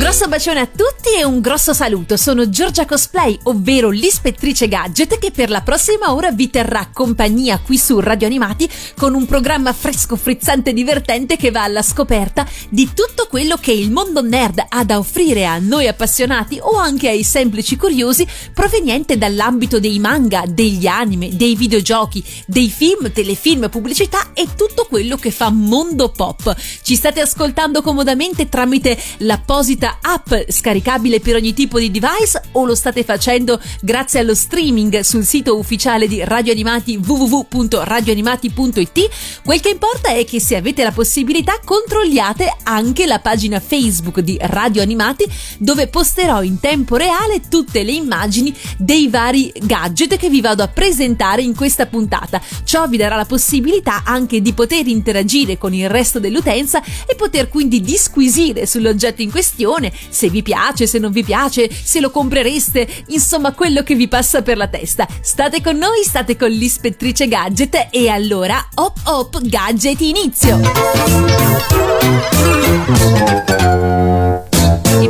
[0.00, 2.16] Grosso bacione a tutti e un grosso saluto.
[2.16, 7.76] Sono Giorgia Cosplay, ovvero l'ispettrice gadget che per la prossima ora vi terrà compagnia qui
[7.76, 8.66] su Radio Animati
[8.96, 13.72] con un programma fresco, frizzante e divertente che va alla scoperta di tutto quello che
[13.72, 19.18] il mondo nerd ha da offrire a noi appassionati o anche ai semplici curiosi proveniente
[19.18, 25.30] dall'ambito dei manga, degli anime, dei videogiochi, dei film, telefilm, pubblicità e tutto quello che
[25.30, 26.56] fa mondo pop.
[26.82, 32.74] Ci state ascoltando comodamente tramite l'apposita app scaricabile per ogni tipo di device o lo
[32.74, 39.08] state facendo grazie allo streaming sul sito ufficiale di Radio Animati www.radioanimati.it?
[39.44, 44.38] Quel che importa è che se avete la possibilità controlliate anche la pagina Facebook di
[44.40, 45.26] Radio Animati
[45.58, 50.68] dove posterò in tempo reale tutte le immagini dei vari gadget che vi vado a
[50.68, 52.40] presentare in questa puntata.
[52.64, 57.48] Ciò vi darà la possibilità anche di poter interagire con il resto dell'utenza e poter
[57.48, 62.10] quindi disquisire sull'oggetto in questione questione, se vi piace, se non vi piace, se lo
[62.10, 65.08] comprereste, insomma quello che vi passa per la testa.
[65.20, 70.58] State con noi, state con l'ispettrice gadget e allora hop hop gadget inizio!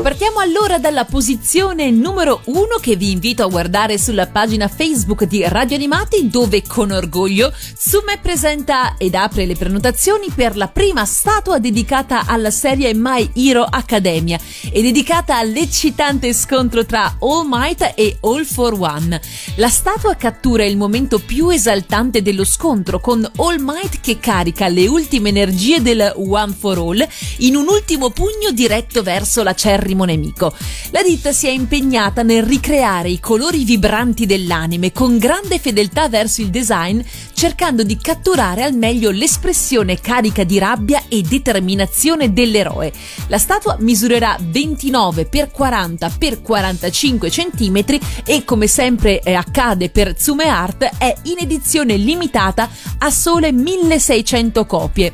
[0.03, 5.45] Partiamo allora dalla posizione numero uno che vi invito a guardare sulla pagina Facebook di
[5.47, 11.59] Radio Animati dove con orgoglio Tsume presenta ed apre le prenotazioni per la prima statua
[11.59, 14.39] dedicata alla serie My Hero Academia
[14.73, 19.21] e dedicata all'eccitante scontro tra All Might e All for One.
[19.57, 24.87] La statua cattura il momento più esaltante dello scontro con All Might che carica le
[24.87, 27.07] ultime energie del One for All
[27.39, 30.55] in un ultimo pugno diretto verso la certa acerrimo nemico.
[30.91, 36.41] La ditta si è impegnata nel ricreare i colori vibranti dell'anime con grande fedeltà verso
[36.41, 37.01] il design,
[37.33, 42.93] cercando di catturare al meglio l'espressione carica di rabbia e determinazione dell'eroe.
[43.29, 47.85] La statua misurerà 29 x 40 x 45 cm
[48.25, 52.69] e come sempre eh, accade per Tsume Art è in edizione limitata
[52.99, 55.13] a sole 1600 copie.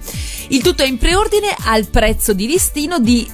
[0.49, 3.29] Il tutto è in preordine al prezzo di listino di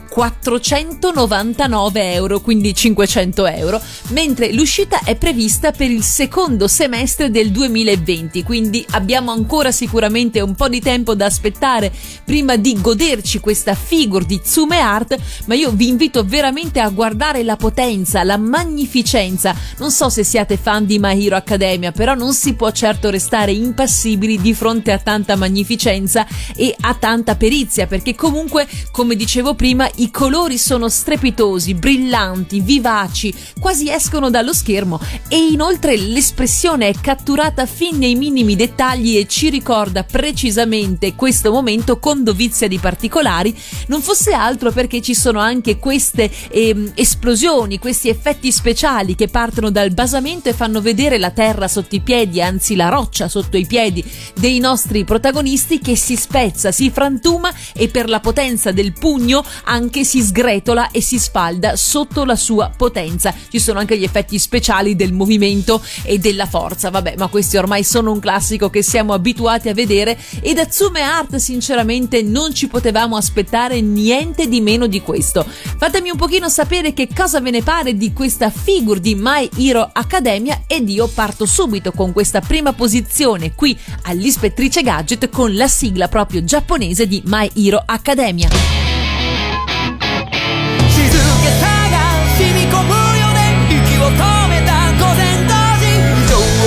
[1.32, 8.42] 499 euro, quindi 500 euro, mentre l'uscita è prevista per il secondo semestre del 2020,
[8.42, 11.90] quindi abbiamo ancora sicuramente un po' di tempo da aspettare
[12.22, 15.16] prima di goderci questa figure di Tsume Art,
[15.46, 19.56] ma io vi invito veramente a guardare la potenza, la magnificenza.
[19.78, 23.52] Non so se siete fan di My Hero Academia, però non si può certo restare
[23.52, 29.88] impassibili di fronte a tanta magnificenza e a tanta perizia, perché comunque, come dicevo prima,
[29.96, 31.20] i colori sono strepitosi,
[31.74, 39.16] brillanti, vivaci, quasi escono dallo schermo e inoltre l'espressione è catturata fin nei minimi dettagli
[39.16, 43.56] e ci ricorda precisamente questo momento con dovizia di particolari,
[43.86, 49.70] non fosse altro perché ci sono anche queste eh, esplosioni, questi effetti speciali che partono
[49.70, 53.66] dal basamento e fanno vedere la terra sotto i piedi, anzi la roccia sotto i
[53.66, 54.04] piedi
[54.34, 60.04] dei nostri protagonisti che si spezza, si frantuma e per la potenza del pugno anche
[60.04, 63.34] si sgretola e si sfalda sotto la sua potenza.
[63.48, 67.84] Ci sono anche gli effetti speciali del movimento e della forza, vabbè, ma questi ormai
[67.84, 72.68] sono un classico che siamo abituati a vedere e da Tsume Art sinceramente non ci
[72.68, 75.44] potevamo aspettare niente di meno di questo.
[75.46, 79.88] Fatemi un pochino sapere che cosa ve ne pare di questa figure di My Hero
[79.92, 86.08] Academia ed io parto subito con questa prima posizione qui all'Ispettrice Gadget con la sigla
[86.08, 88.71] proprio giapponese di My Hero Academia.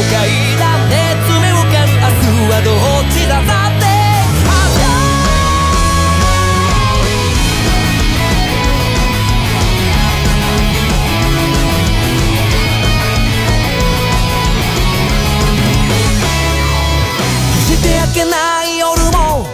[0.06, 0.22] 明日
[2.52, 3.86] はどっちださって
[17.66, 19.48] して明けない夜も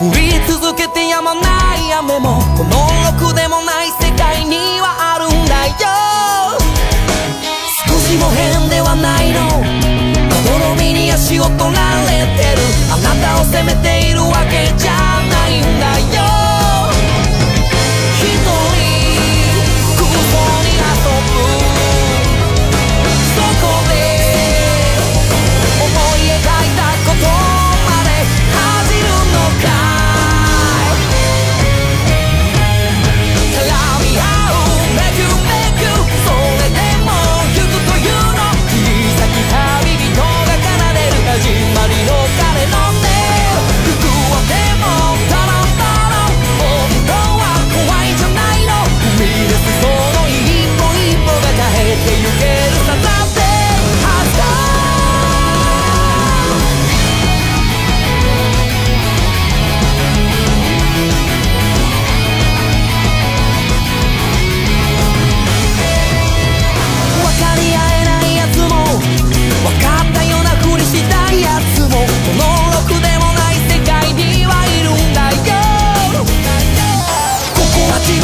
[0.00, 1.40] 降り続けてやまな
[1.76, 5.72] い雨もこのろくでもない世界にはあるんだよ
[7.88, 8.53] 少しも変
[11.24, 12.60] 足を取られてる。
[12.92, 14.92] あなたを責めているわけじゃ
[15.26, 15.33] ない。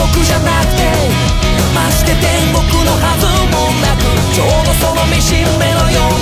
[0.00, 0.81] 獄じゃなくて。
[1.75, 4.02] まして天国のはずもなく
[4.35, 6.19] ちょうどその見しめのように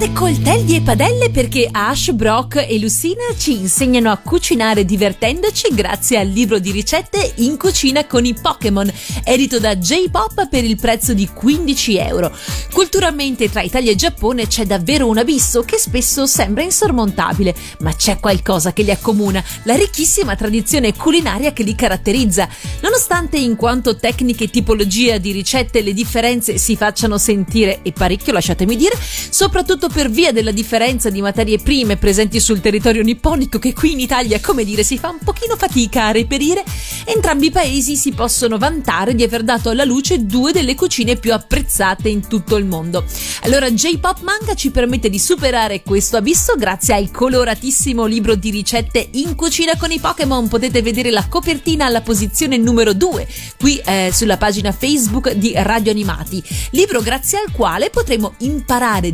[0.00, 6.18] Preparate coltelli e padelle perché Ash, Brock e Lucina ci insegnano a cucinare divertendoci grazie
[6.18, 8.90] al libro di ricette In cucina con i Pokémon,
[9.24, 12.34] edito da J-Pop per il prezzo di 15 euro.
[12.72, 18.18] Culturalmente tra Italia e Giappone c'è davvero un abisso che spesso sembra insormontabile, ma c'è
[18.18, 22.48] qualcosa che li accomuna, la ricchissima tradizione culinaria che li caratterizza.
[22.80, 28.32] Nonostante in quanto tecniche e tipologia di ricette le differenze si facciano sentire, e parecchio
[28.32, 28.96] lasciatemi dire,
[29.30, 34.00] soprattutto per via della differenza di materie prime presenti sul territorio nipponico che qui in
[34.00, 36.64] Italia, come dire, si fa un pochino fatica a reperire,
[37.04, 41.32] entrambi i paesi si possono vantare di aver dato alla luce due delle cucine più
[41.32, 43.04] apprezzate in tutto il mondo.
[43.42, 49.08] Allora J-Pop Manga ci permette di superare questo abisso grazie al coloratissimo libro di ricette
[49.12, 50.48] in cucina con i Pokémon.
[50.48, 53.26] Potete vedere la copertina alla posizione numero 2
[53.58, 56.42] qui eh, sulla pagina Facebook di Radio Animati.
[56.70, 59.12] Libro grazie al quale potremo imparare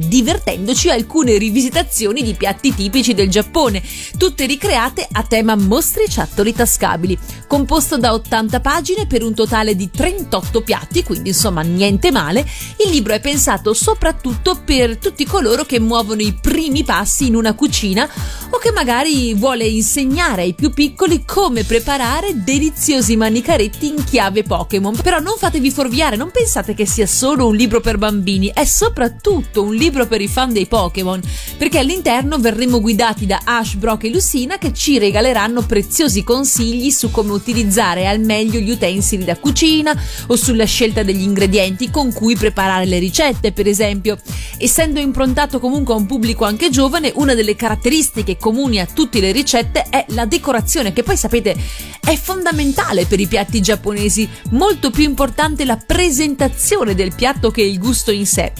[0.66, 3.80] divertendoci alcune rivisitazioni di piatti tipici del Giappone,
[4.18, 7.16] tutte ricreate a tema mostriciattoli tascabili.
[7.46, 12.44] Composto da 80 pagine per un totale di 38 piatti, quindi insomma niente male,
[12.84, 17.54] il libro è pensato soprattutto per tutti coloro che muovono i primi passi in una
[17.54, 18.08] cucina
[18.50, 24.96] o che magari vuole insegnare ai più piccoli come preparare deliziosi manicaretti in chiave Pokémon.
[25.00, 29.62] Però non fatevi fuorviare, non pensate che sia solo un libro per bambini, è soprattutto
[29.62, 31.20] un libro per i fan dei Pokémon,
[31.58, 37.10] perché all'interno verremo guidati da Ash, Brock e Lucina che ci regaleranno preziosi consigli su
[37.10, 39.94] come utilizzare al meglio gli utensili da cucina
[40.28, 44.18] o sulla scelta degli ingredienti con cui preparare le ricette, per esempio.
[44.56, 49.32] Essendo improntato comunque a un pubblico anche giovane, una delle caratteristiche comuni a tutte le
[49.32, 51.54] ricette è la decorazione, che poi sapete
[52.00, 57.78] è fondamentale per i piatti giapponesi, molto più importante la presentazione del piatto che il
[57.78, 58.52] gusto in sé.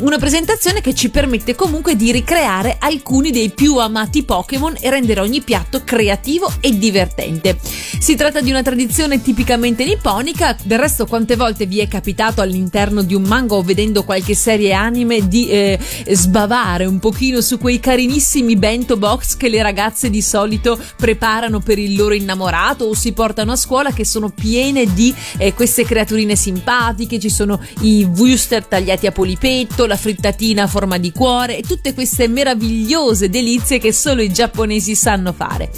[0.00, 5.20] Una presentazione che ci permette comunque di ricreare alcuni dei più amati Pokémon e rendere
[5.20, 7.58] ogni piatto creativo e divertente.
[7.98, 13.02] Si tratta di una tradizione tipicamente nipponica, del resto quante volte vi è capitato all'interno
[13.02, 15.78] di un manga o vedendo qualche serie anime di eh,
[16.08, 21.78] sbavare un pochino su quei carinissimi bento box che le ragazze di solito preparano per
[21.78, 26.36] il loro innamorato o si portano a scuola che sono piene di eh, queste creaturine
[26.36, 31.62] simpatiche, ci sono i wuster tagliati a polipetto, la frittatina a forma di cuore e
[31.62, 35.70] tutte queste meravigliose delizie che solo i giapponesi sanno fare.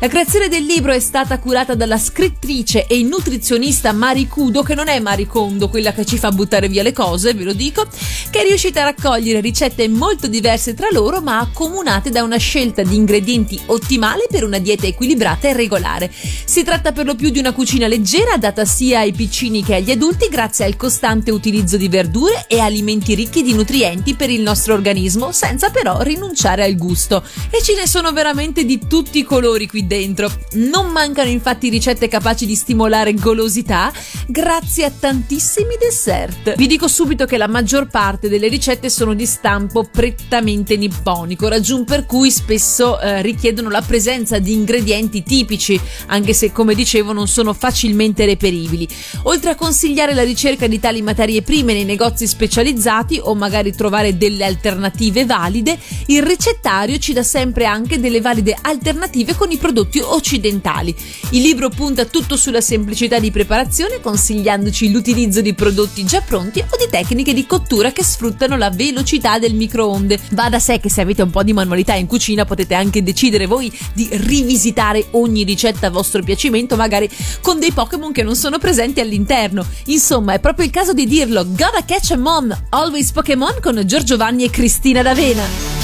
[0.00, 4.88] La creazione del libro è stata curata dalla scrittrice e nutrizionista Mari Kudo, che non
[4.88, 7.86] è Mari Kondo, quella che ci fa buttare via le cose, ve lo dico,
[8.30, 12.82] che è riuscita a raccogliere ricette molto diverse tra loro, ma accomunate da una scelta
[12.82, 16.10] di ingredienti ottimale per una dieta equilibrata e regolare.
[16.12, 19.92] Si tratta per lo più di una cucina leggera, adatta sia ai piccini che agli
[19.92, 24.74] adulti, grazie al costante utilizzo di verdure e alimenti ricchi di nutrienti per il nostro
[24.74, 24.94] organismo,
[25.32, 27.22] senza però rinunciare al gusto.
[27.50, 30.30] E ce ne sono veramente di tutti i colori qui dentro.
[30.52, 33.92] Non mancano infatti ricette capaci di stimolare golosità
[34.26, 36.54] grazie a tantissimi dessert.
[36.56, 41.84] Vi dico subito che la maggior parte delle ricette sono di stampo prettamente nipponico, ragion
[41.84, 47.28] per cui spesso eh, richiedono la presenza di ingredienti tipici, anche se come dicevo non
[47.28, 48.88] sono facilmente reperibili.
[49.24, 54.16] Oltre a consigliare la ricerca di tali materie prime nei negozi specializzati o magari trovare
[54.16, 54.84] delle alternative
[55.24, 60.94] valide, il ricettario ci dà sempre anche delle valide alternative con i prodotti occidentali.
[61.30, 66.76] Il libro punta tutto sulla semplicità di preparazione, consigliandoci l'utilizzo di prodotti già pronti o
[66.76, 70.18] di tecniche di cottura che sfruttano la velocità del microonde.
[70.30, 73.46] Va da sé che se avete un po' di manualità in cucina potete anche decidere
[73.46, 77.08] voi di rivisitare ogni ricetta a vostro piacimento, magari
[77.40, 79.66] con dei Pokémon che non sono presenti all'interno.
[79.86, 81.44] Insomma, è proprio il caso di dirlo.
[81.44, 85.75] Gotta catch a mom, always Pokémon con Giorgio Vanni e Cristina D'Avena.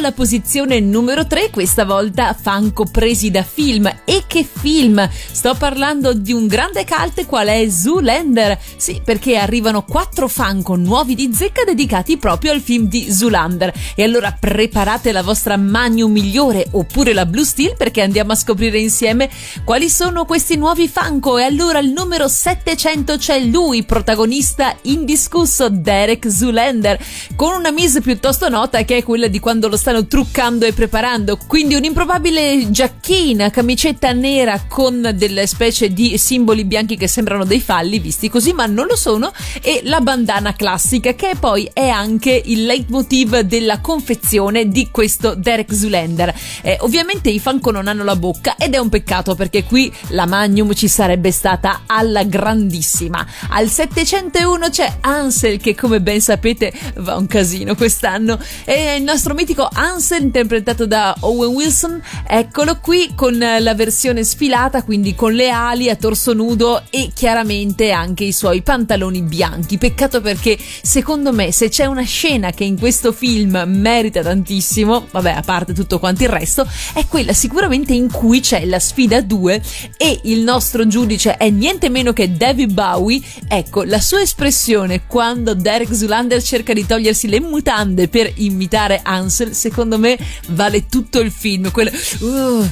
[0.00, 3.86] Alla posizione numero 3, questa volta Funko presi da film.
[4.06, 5.06] E che film?
[5.10, 8.58] Sto parlando di un grande cult qual è Zoolander.
[8.76, 13.74] Sì, perché arrivano quattro Funko nuovi di zecca dedicati proprio al film di Zoolander.
[13.94, 18.78] E allora preparate la vostra Magnum migliore oppure la Blue Steel perché andiamo a scoprire
[18.78, 19.28] insieme
[19.64, 21.36] quali sono questi nuovi Funko.
[21.36, 26.98] E allora al numero 700 c'è lui, protagonista indiscusso Derek Zoolander,
[27.36, 31.36] con una mise piuttosto nota che è quella di quando lo stanno truccando e preparando.
[31.48, 37.98] Quindi un'improbabile giacchina, camicetta nera con delle specie di simboli bianchi che sembrano dei falli,
[37.98, 42.66] visti così, ma non lo sono, e la bandana classica, che poi è anche il
[42.66, 46.32] leitmotiv della confezione di questo Derek Zoolander.
[46.62, 50.26] Eh, ovviamente i Funko non hanno la bocca ed è un peccato perché qui la
[50.26, 53.26] Magnum ci sarebbe stata alla grandissima.
[53.48, 58.38] Al 701 c'è Ansel che come ben sapete va un casino quest'anno.
[58.64, 62.02] È il nostro mitico Ansel interpretato da Owen Wilson.
[62.26, 67.90] Eccolo qui con la versione sfilata, quindi con le ali a torso nudo e chiaramente
[67.90, 69.78] anche i suoi pantaloni bianchi.
[69.78, 75.30] Peccato perché secondo me se c'è una scena che in questo film merita tantissimo, vabbè,
[75.30, 79.62] a parte tutto quanto il resto, è quella sicuramente in cui c'è la sfida 2
[79.96, 83.22] e il nostro giudice è niente meno che David Bowie.
[83.48, 89.48] Ecco, la sua espressione quando Derek Zulander cerca di togliersi le mutande per imitare Ansel,
[89.54, 91.70] secondo me vale tutto il film.
[91.70, 92.68] Quella, uh,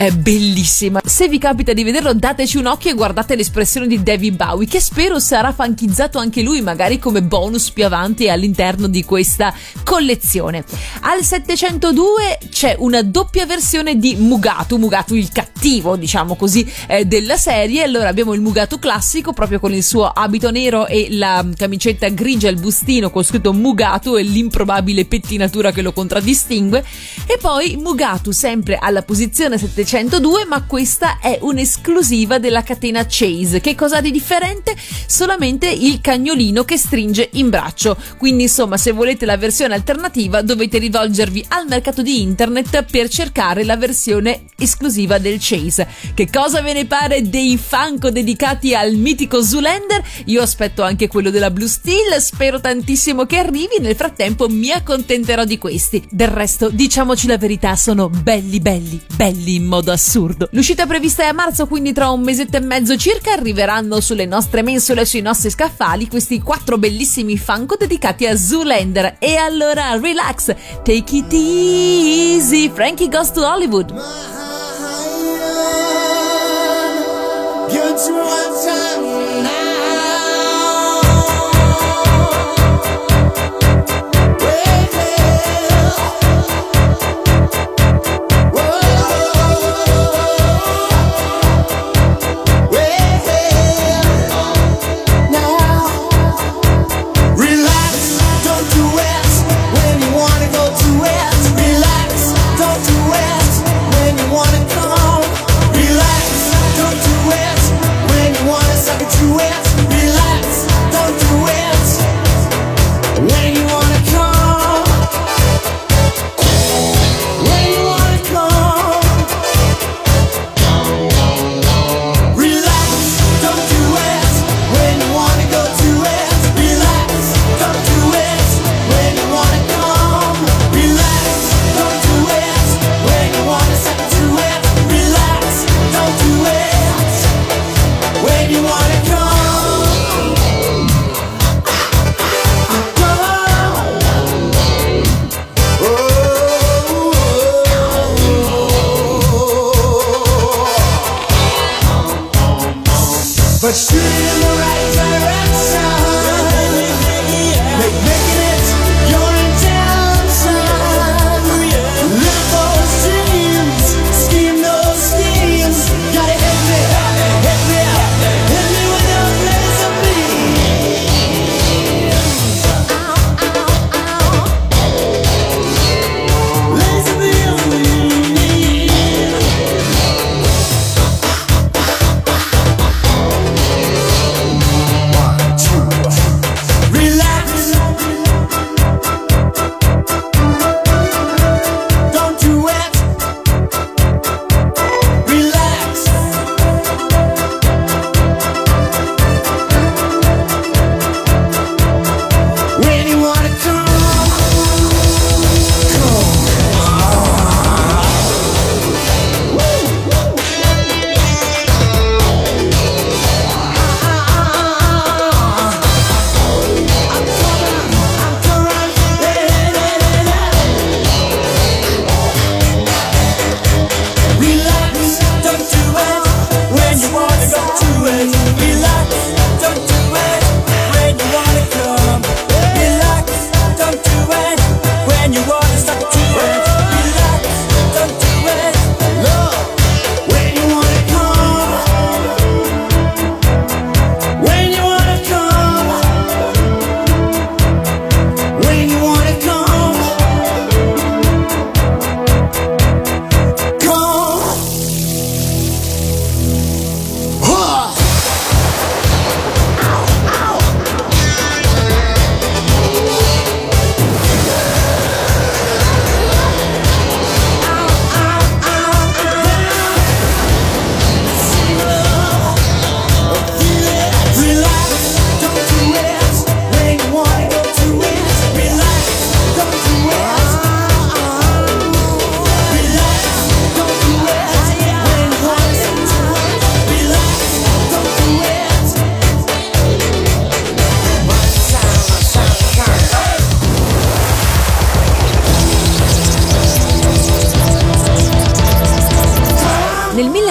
[0.00, 1.02] è bellissima.
[1.04, 4.80] Se vi capita di vederlo, dateci un occhio e guardate l'espressione di David Bowie, che
[4.80, 9.52] spero sarà fanchizzato anche lui, magari come bonus più avanti all'interno di questa
[9.84, 10.64] collezione.
[11.00, 17.36] Al 702 c'è una doppia versione di Mugatu, Mugatu il cattivo, diciamo così, eh, della
[17.36, 17.82] serie.
[17.82, 22.48] Allora abbiamo il Mugatu classico, proprio con il suo abito nero e la camicetta grigia
[22.48, 26.82] al bustino con scritto Mugatu e l'improbabile pettinatura che lo contraddistingue.
[27.26, 29.88] E poi Mugatu sempre alla posizione 702,
[30.46, 33.60] ma questa è un'esclusiva della catena Chase.
[33.60, 34.76] Che cosa ha di differente?
[35.06, 37.96] Solamente il cagnolino che stringe in braccio.
[38.16, 43.64] Quindi insomma, se volete la versione alternativa dovete rivolgervi al mercato di internet per cercare
[43.64, 45.88] la versione esclusiva del Chase.
[46.14, 50.04] Che cosa ve ne pare dei Funko dedicati al mitico Zoolander?
[50.26, 55.44] Io aspetto anche quello della Blue Steel, spero tantissimo che arrivi, nel frattempo mi accontenterò
[55.44, 56.06] di questi.
[56.08, 60.48] Del resto, diciamoci la verità, sono belli belli, belli in modo assurdo.
[60.52, 64.62] L'uscita prevista è a marzo, quindi tra un mesetto e mezzo circa arriveranno sulle nostre
[64.62, 69.16] mensole e sui nostri scaffali questi quattro bellissimi Funko dedicati a Zoolander.
[69.18, 73.92] E allora, relax, take it easy, Frankie Goes to Hollywood.
[77.70, 78.79] Get you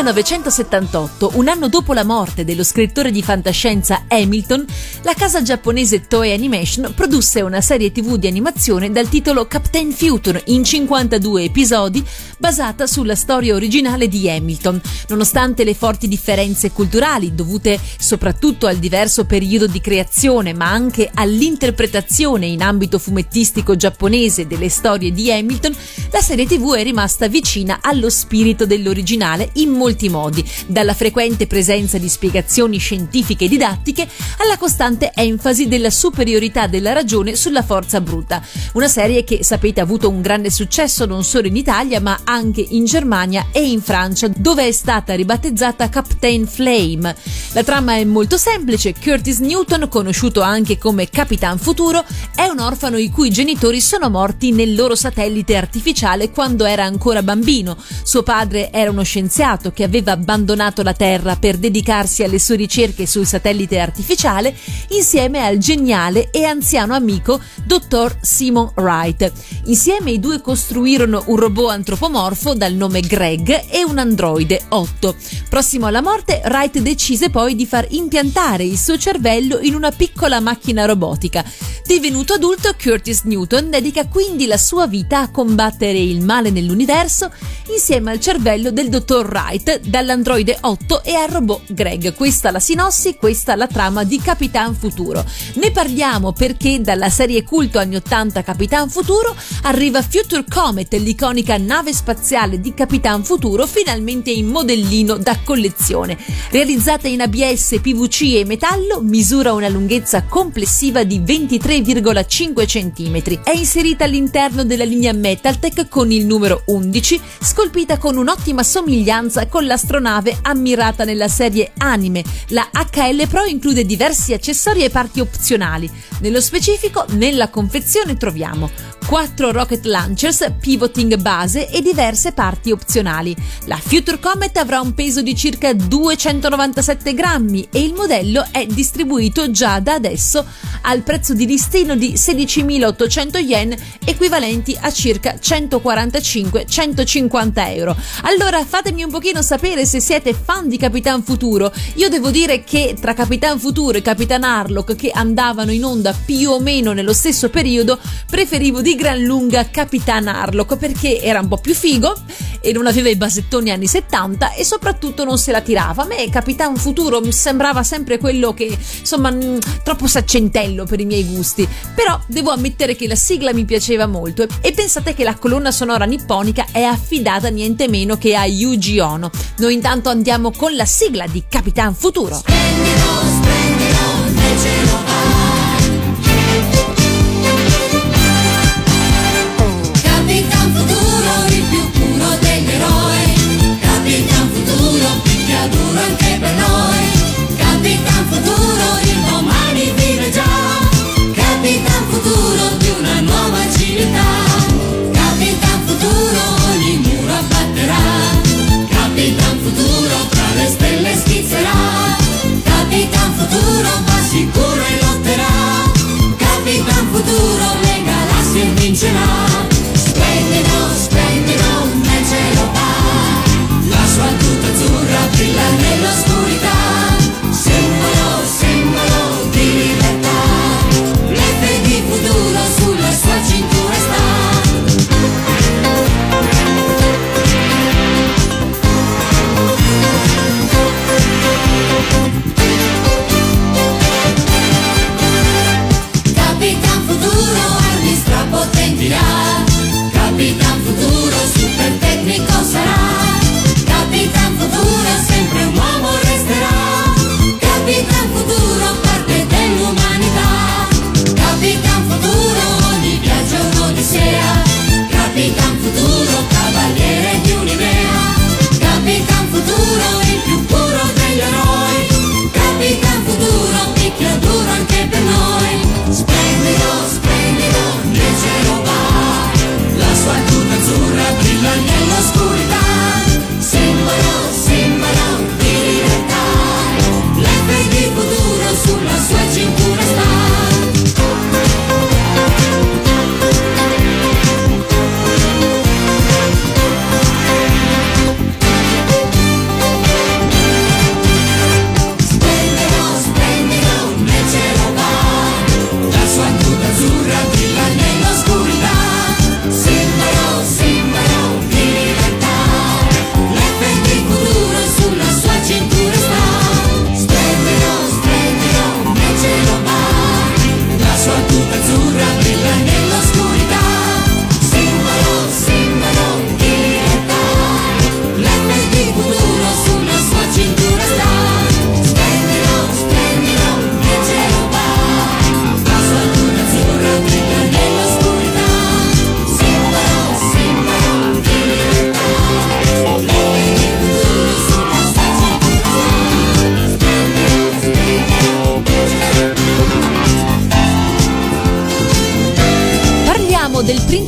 [0.10, 4.65] 1978, un anno dopo la morte dello scrittore di fantascienza Hamilton,
[5.04, 10.41] la casa giapponese Toei Animation produsse una serie tv di animazione dal titolo Captain Future
[10.48, 12.04] in 52 episodi
[12.39, 14.82] basata sulla storia originale di Hamilton.
[15.10, 22.48] Nonostante le forti differenze culturali dovute soprattutto al diverso periodo di creazione ma anche all'interpretazione
[22.48, 25.76] in ambito fumettistico giapponese delle storie di Hamilton,
[26.12, 31.97] la serie tv è rimasta vicina allo spirito dell'originale in molti modi, dalla frequente presenza
[31.97, 34.07] di spiegazioni scientifiche e didattiche
[34.38, 38.41] alla costante enfasi della superiorità della ragione sulla forza bruta.
[38.73, 42.65] Una serie che, sapete, ha avuto un grande successo non solo in Italia ma anche
[42.69, 47.15] in Germania e in Francia, dove è stata ribattezzata Captain Flame.
[47.53, 52.97] La trama è molto semplice, Curtis Newton, conosciuto anche come Capitan Futuro, è un orfano
[52.97, 57.75] i cui genitori sono morti nel loro satellite artificiale quando era ancora bambino.
[58.03, 63.06] Suo padre era uno scienziato che aveva abbandonato la Terra per dedicarsi alle sue ricerche
[63.06, 64.54] sul satellite artificiale
[64.89, 69.32] insieme al geniale e anziano amico dottor Simon Wright.
[69.68, 75.15] Insieme i due costruirono un robot antropomorfo dal nome Greg e un androide 8.
[75.48, 80.42] Prossimo alla morte, Wright decise poi di far impiantare il suo cervello in una piccola
[80.42, 81.42] macchina robotica.
[81.86, 87.32] Divenuto adulto, Curtis Newton dedica quindi la sua vita a combattere il male nell'universo
[87.72, 92.13] insieme al cervello del dottor Wright, dall'androide 8 e al robot Greg.
[92.13, 95.23] Questa la sinossi, questa la trama di Capitan Futuro.
[95.55, 101.93] Ne parliamo perché dalla serie culto anni 80 Capitan Futuro arriva Future Comet, l'iconica nave
[101.93, 106.17] spaziale di Capitan Futuro, finalmente in modellino da collezione.
[106.49, 113.43] Realizzata in ABS, PVC e metallo, misura una lunghezza complessiva di 23,5 cm.
[113.43, 119.59] È inserita all'interno della linea Metaltech con il numero 11, scolpita con un'ottima somiglianza con
[119.65, 122.24] l'astronave ammirata nella serie Anime.
[122.48, 125.88] La HL Pro include diversi accessori e parti opzionali.
[126.19, 128.69] Nello specifico, nella confezione troviamo
[129.06, 133.36] 4 rocket launchers, pivoting base e diverse parti opzionali.
[133.65, 139.52] La Future Comet avrà un peso di circa 297 grammi e il modello è distribuito
[139.52, 140.45] già da adesso
[140.82, 147.98] al prezzo di listino di 16.800 yen equivalenti a circa 145-150 euro.
[148.24, 149.48] Allora fatemi un pochino sapere
[149.85, 151.71] se siete fan di Capitan Futuro.
[151.95, 156.51] Io devo dire che tra Capitan Futuro e Capitan Harlock che andavano in onda più
[156.51, 157.97] o meno nello stesso periodo,
[158.29, 162.13] preferivo di gran lunga Capitan Harlock perché era un po' più figo
[162.62, 166.03] e non aveva i basettoni anni 70 e soprattutto non se la tirava.
[166.03, 171.05] A me Capitan Futuro mi sembrava sempre quello che, insomma, mh, troppo saccentello per i
[171.05, 171.67] miei gusti.
[171.95, 176.05] Però devo ammettere che la sigla mi piaceva molto e pensate che la colonna sonora
[176.05, 179.31] nipponica è affidata niente meno che a Yuji Ono.
[179.58, 182.41] Noi intanto andiamo con la sigla di Capitan Futuro.
[182.45, 183.10] Capitan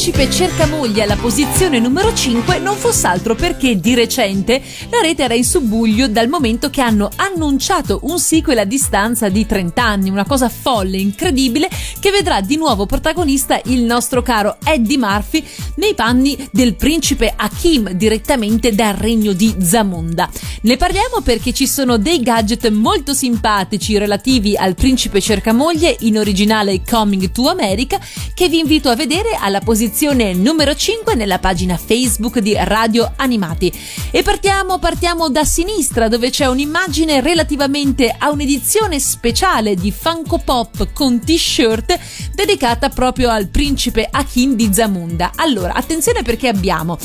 [0.01, 4.59] principe cercamoglie alla posizione numero 5 non fosse altro perché di recente
[4.89, 9.45] la rete era in subbuglio dal momento che hanno annunciato un sequel a distanza di
[9.45, 14.97] 30 anni, una cosa folle, incredibile, che vedrà di nuovo protagonista il nostro caro Eddie
[14.97, 20.27] Murphy nei panni del principe Hakim direttamente dal regno di Zamunda.
[20.63, 26.81] Ne parliamo perché ci sono dei gadget molto simpatici relativi al principe cercamoglie in originale
[26.83, 27.99] Coming to America
[28.33, 29.89] che vi invito a vedere alla posizione
[30.33, 33.71] numero 5 nella pagina Facebook di Radio Animati.
[34.09, 40.93] E partiamo, partiamo da sinistra dove c'è un'immagine relativamente a un'edizione speciale di Funko Pop
[40.93, 41.99] con t-shirt
[42.33, 45.31] dedicata proprio al principe Hakim di Zamunda.
[45.35, 46.97] Allora, attenzione perché abbiamo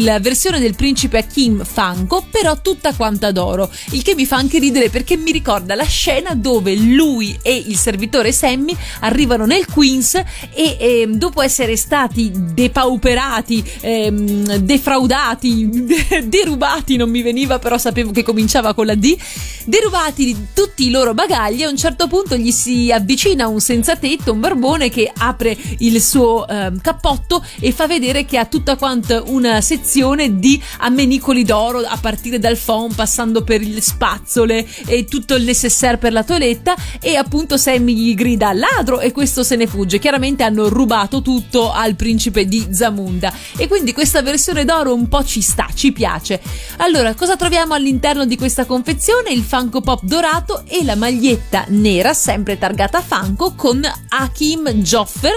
[0.00, 4.58] la versione del principe Hakim Funko, però tutta quanta d'oro, il che mi fa anche
[4.58, 10.14] ridere perché mi ricorda la scena dove lui e il servitore Sammy arrivano nel Queens
[10.54, 15.68] e ehm, dopo essere stati depauperati, ehm, defraudati,
[16.24, 19.16] derubati, non mi veniva però sapevo che cominciava con la D,
[19.64, 23.96] derubati di tutti i loro bagagli, a un certo punto gli si avvicina un senza
[23.96, 28.76] tetto, un barbone che apre il suo ehm, cappotto e fa vedere che ha tutta
[28.76, 35.04] quanta una sezione di ammenicoli d'oro a partire dal phon, passando per le spazzole e
[35.04, 39.56] tutto il necessaire per la toeletta e appunto Sammy gli grida ladro e questo se
[39.56, 39.98] ne fugge.
[39.98, 45.24] Chiaramente hanno rubato tutto al principe di Zamunda e quindi questa versione d'oro un po'
[45.24, 46.40] ci sta, ci piace.
[46.78, 49.30] Allora, cosa troviamo all'interno di questa confezione?
[49.30, 55.36] Il Funko Pop dorato e la maglietta nera, sempre targata Funko, con Hakim Joffer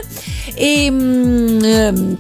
[0.54, 0.92] e...
[0.92, 2.18] mm, ehm,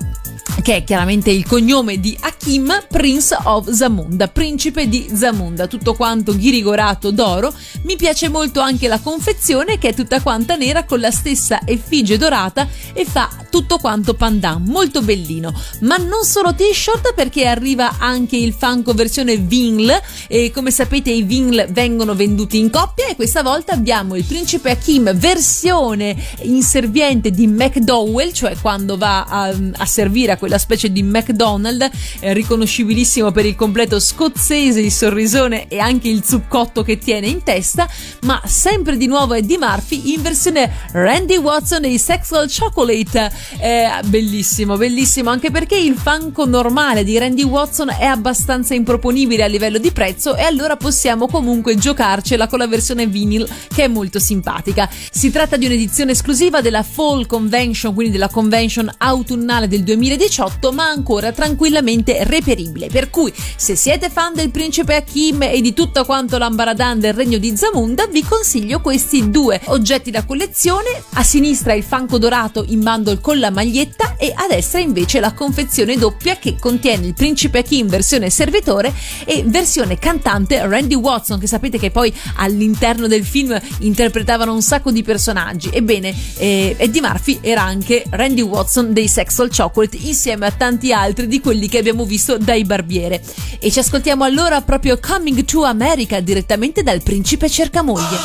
[0.63, 6.33] che è chiaramente il cognome di Hakim, Prince of Zamunda, principe di Zamunda, tutto quanto
[6.33, 7.53] ghirigorato d'oro.
[7.81, 12.17] Mi piace molto anche la confezione che è tutta quanta nera con la stessa effigie
[12.17, 15.53] dorata e fa tutto quanto pandan, molto bellino.
[15.81, 21.23] Ma non solo t-shirt perché arriva anche il Funko versione Vingle e come sapete i
[21.23, 27.47] Vingle vengono venduti in coppia e questa volta abbiamo il principe Hakim versione inserviente di
[27.47, 31.89] McDowell, cioè quando va a, a servire a quella specie di McDonald's,
[32.19, 37.43] eh, riconoscibilissimo per il completo scozzese, il sorrisone e anche il zuccotto che tiene in
[37.43, 37.87] testa,
[38.21, 43.31] ma sempre di nuovo Eddie Murphy in versione Randy Watson e i Sexual Chocolate.
[43.59, 49.47] Eh, bellissimo, bellissimo, anche perché il Funko normale di Randy Watson è abbastanza improponibile a
[49.47, 54.19] livello di prezzo e allora possiamo comunque giocarcela con la versione vinyl che è molto
[54.19, 54.89] simpatica.
[55.11, 60.87] Si tratta di un'edizione esclusiva della Fall Convention, quindi della convention autunnale del 2018, ma
[60.89, 62.87] ancora tranquillamente reperibile.
[62.87, 67.37] Per cui, se siete fan del principe Hakim e di tutto quanto l'ambaradan del regno
[67.37, 71.03] di Zamunda, vi consiglio questi due oggetti da collezione.
[71.13, 75.33] A sinistra il Funko dorato in bundle con la maglietta e a destra invece la
[75.33, 78.93] confezione doppia che contiene il principe Hakim versione servitore
[79.25, 84.91] e versione cantante Randy Watson, che sapete che poi all'interno del film interpretavano un sacco
[84.91, 85.69] di personaggi.
[85.71, 91.27] Ebbene, eh, Eddie Murphy era anche Randy Watson dei Sexual Chocolate insieme a tanti altri
[91.27, 93.21] di quelli che abbiamo visto dai barbiere.
[93.59, 98.17] E ci ascoltiamo allora proprio Coming to America direttamente dal principe cercamoglie.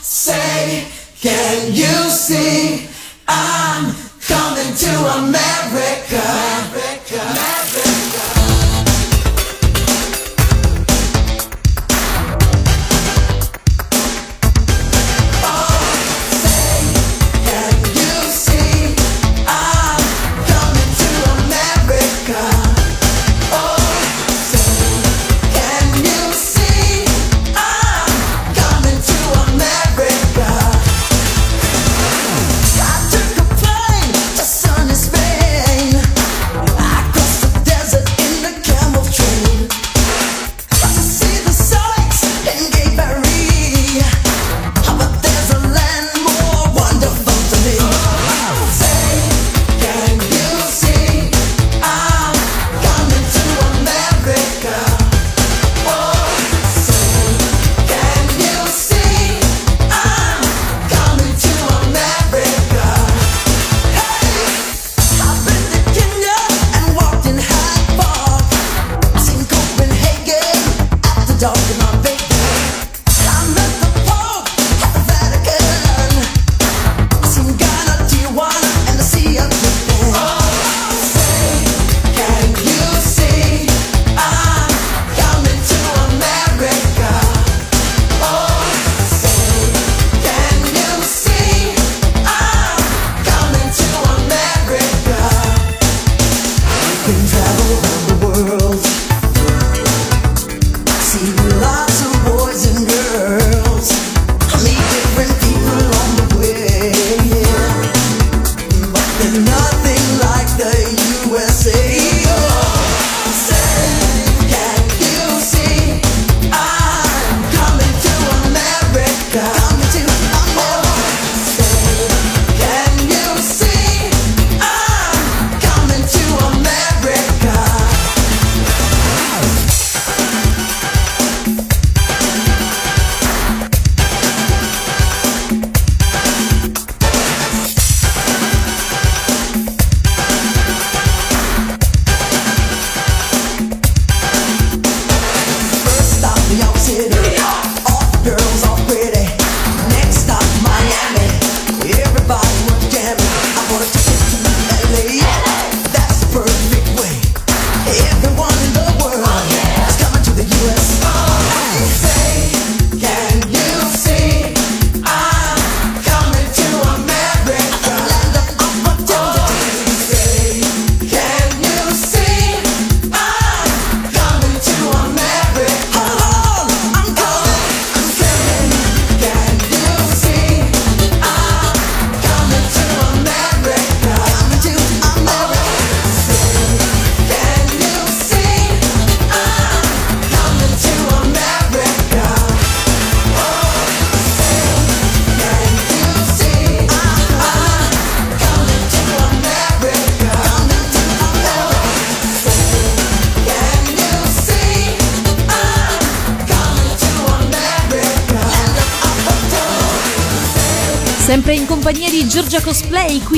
[0.00, 0.86] Say,
[1.20, 2.88] can you see
[3.26, 3.94] I'm
[4.26, 5.50] coming to America?
[6.10, 7.00] America.
[7.06, 7.99] Can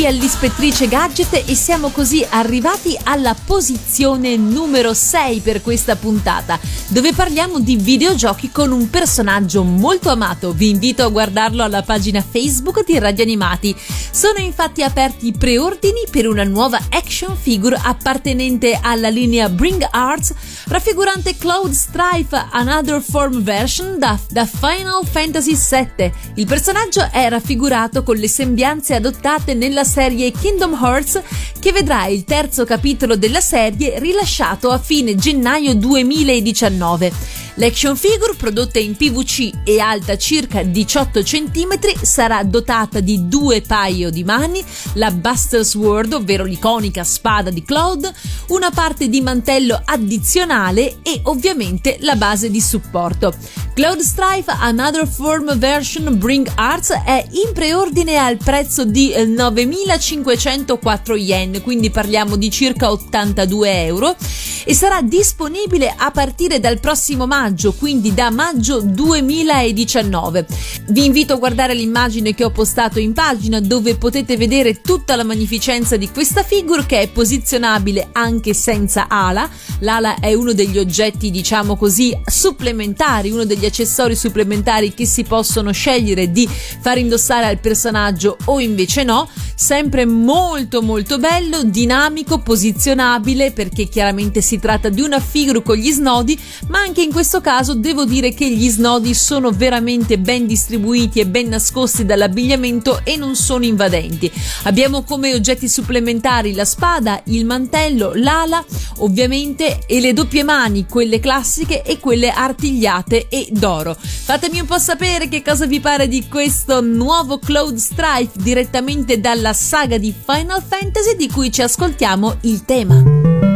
[0.03, 7.13] Qui all'Ispettrice Gadget e siamo così arrivati alla posizione numero 6 per questa puntata, dove
[7.13, 10.53] parliamo di videogiochi con un personaggio molto amato.
[10.55, 13.77] Vi invito a guardarlo alla pagina Facebook di Radio Animati.
[14.15, 20.35] Sono infatti aperti preordini per una nuova action figure appartenente alla linea Bring Arts,
[20.69, 26.13] raffigurante Cloud Strife Another Form Version da, da Final Fantasy VII.
[26.35, 31.23] Il personaggio è raffigurato con le sembianze adottate nella serie Kingdom Hearts,
[31.59, 37.41] che vedrà il terzo capitolo della serie rilasciato a fine gennaio 2019.
[37.57, 44.11] L'action figure, prodotta in PVC e alta circa 18 cm, sarà dotata di due paio
[44.11, 48.11] di mani, la Buster Sword, ovvero l'iconica spada di Cloud,
[48.49, 53.35] una parte di mantello addizionale e ovviamente la base di supporto.
[53.75, 61.61] Cloud Strife Another Form Version Bring Arts è in preordine al prezzo di 9.504 yen,
[61.63, 64.17] quindi parliamo di circa 82 euro,
[64.65, 67.41] e sarà disponibile a partire dal prossimo maggio,
[67.77, 70.47] quindi da maggio 2019.
[70.91, 75.25] Vi invito a guardare l'immagine che ho postato in pagina dove potete vedere tutta la
[75.25, 79.51] magnificenza di questa figure che è posizionabile anche senza ala.
[79.81, 85.73] L'ala è uno degli oggetti, diciamo così, supplementari, uno degli accessori supplementari che si possono
[85.73, 89.29] scegliere di far indossare al personaggio o invece no.
[89.57, 95.91] Sempre molto molto bello, dinamico, posizionabile perché chiaramente si tratta di una figure con gli
[95.91, 96.39] snodi,
[96.69, 101.27] ma anche in questo caso devo dire che gli snodi sono veramente ben distribuiti e
[101.27, 104.31] ben nascosti dall'abbigliamento e non sono invadenti.
[104.65, 108.65] Abbiamo come oggetti supplementari la spada, il mantello, l'ala,
[108.99, 113.97] ovviamente, e le doppie mani, quelle classiche e quelle artigliate e d'oro.
[113.99, 119.53] Fatemi un po' sapere che cosa vi pare di questo nuovo Cloud Strife direttamente dalla
[119.53, 123.52] saga di Final Fantasy di cui ci ascoltiamo il tema.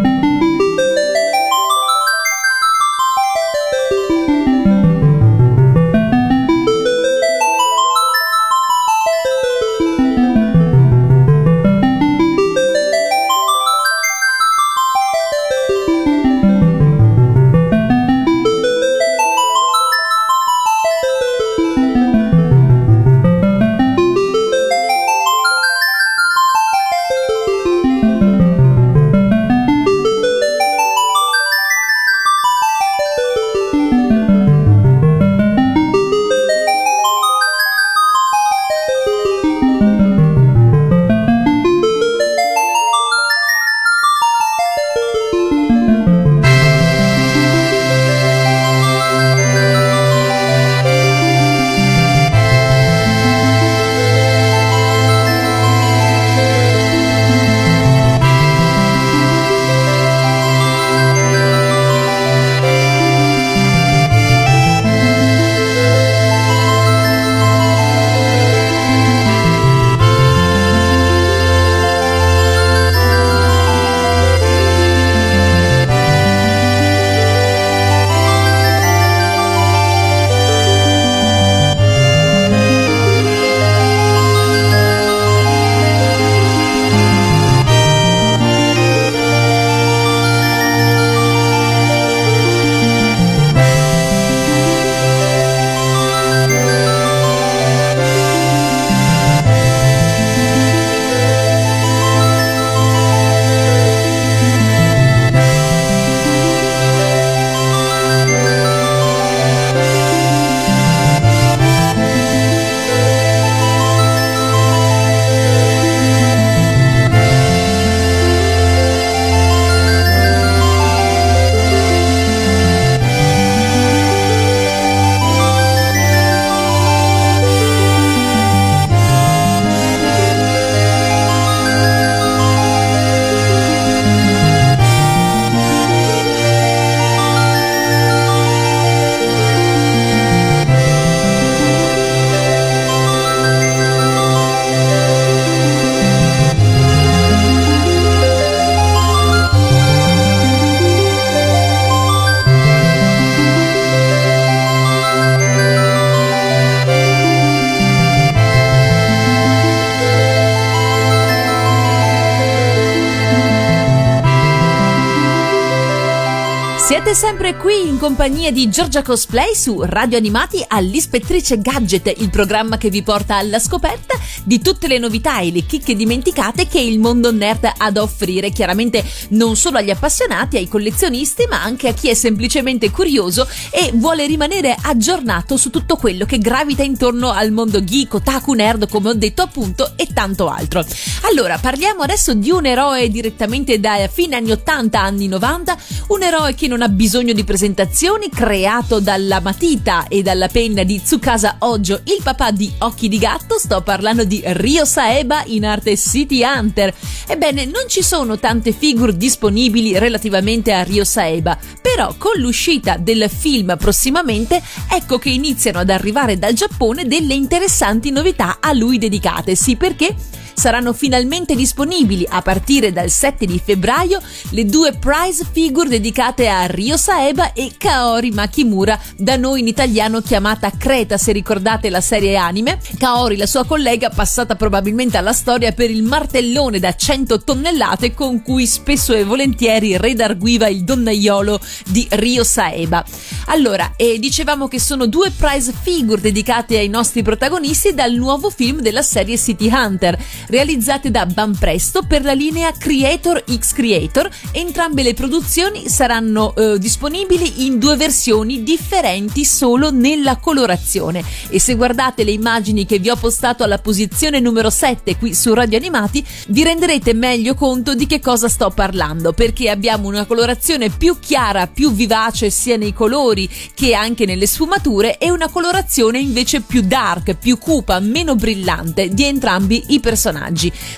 [167.06, 172.78] Siete sempre qui in compagnia di Giorgia Cosplay su Radio Animati all'Ispettrice Gadget, il programma
[172.78, 176.98] che vi porta alla scoperta di tutte le novità e le chicche dimenticate che il
[176.98, 181.92] mondo nerd ha da offrire, chiaramente non solo agli appassionati, ai collezionisti, ma anche a
[181.92, 187.52] chi è semplicemente curioso e vuole rimanere aggiornato su tutto quello che gravita intorno al
[187.52, 190.84] mondo geek, otaku, nerd, come ho detto appunto, e tanto altro.
[191.22, 195.76] Allora, parliamo adesso di un eroe direttamente da fine anni 80, anni 90,
[196.08, 201.02] un eroe che non ha bisogno di presentazioni, creato dalla matita e dalla penna di
[201.02, 205.96] Tsukasa Ojo, il papà di Occhi di Gatto, sto parlando di Ryo Saeba in arte
[205.96, 206.94] City Hunter.
[207.26, 213.28] Ebbene, non ci sono tante figure disponibili relativamente a Ryo Saeba, però con l'uscita del
[213.28, 219.54] film prossimamente, ecco che iniziano ad arrivare dal Giappone delle interessanti novità a lui dedicate.
[219.54, 220.14] Sì, perché
[220.56, 226.66] saranno finalmente disponibili a partire dal 7 di febbraio le due prize figure dedicate a
[226.66, 232.36] Ryo Saeba e Kaori Makimura, da noi in italiano chiamata Creta se ricordate la serie
[232.36, 232.80] anime.
[232.98, 238.42] Kaori, la sua collega, passata probabilmente alla storia per il martellone da 100 tonnellate con
[238.42, 243.04] cui spesso e volentieri redarguiva il donnaiolo di Ryo Saeba.
[243.46, 248.80] Allora, eh, dicevamo che sono due prize figure dedicate ai nostri protagonisti dal nuovo film
[248.80, 250.18] della serie City Hunter
[250.48, 254.28] realizzate da Banpresto per la linea Creator X Creator.
[254.52, 261.24] Entrambe le produzioni saranno eh, disponibili in due versioni differenti solo nella colorazione.
[261.48, 265.54] E se guardate le immagini che vi ho postato alla posizione numero 7 qui su
[265.54, 270.90] Radio Animati, vi renderete meglio conto di che cosa sto parlando, perché abbiamo una colorazione
[270.90, 276.60] più chiara, più vivace sia nei colori che anche nelle sfumature e una colorazione invece
[276.60, 280.35] più dark, più cupa, meno brillante di entrambi i personaggi.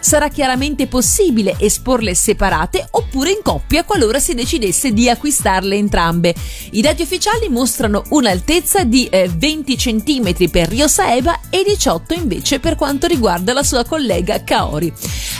[0.00, 6.34] Sarà chiaramente possibile esporle separate oppure in coppia qualora si decidesse di acquistarle entrambe.
[6.72, 12.60] I dati ufficiali mostrano un'altezza di eh, 20 cm per Ryo Saeba e 18 invece
[12.60, 14.92] per quanto riguarda la sua collega Kaori.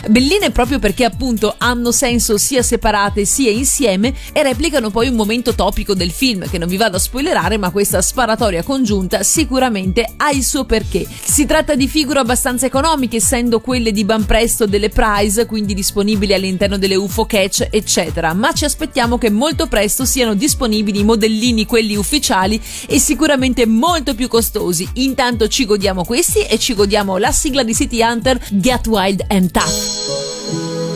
[0.07, 5.53] Belline proprio perché appunto hanno senso sia separate sia insieme e replicano poi un momento
[5.53, 10.31] topico del film che non vi vado a spoilerare ma questa sparatoria congiunta sicuramente ha
[10.31, 11.05] il suo perché.
[11.21, 16.77] Si tratta di figure abbastanza economiche essendo quelle di Banpresto delle Prize quindi disponibili all'interno
[16.77, 21.95] delle UFO Catch eccetera ma ci aspettiamo che molto presto siano disponibili i modellini quelli
[21.95, 24.87] ufficiali e sicuramente molto più costosi.
[24.93, 29.51] Intanto ci godiamo questi e ci godiamo la sigla di City Hunter Get Wild and
[29.51, 30.88] Tough.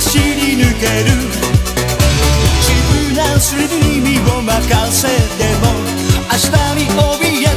[0.00, 1.12] 走り抜ける。
[2.58, 4.50] 自分なスリに身を任
[4.90, 5.76] せても
[6.32, 7.49] 明日に怯え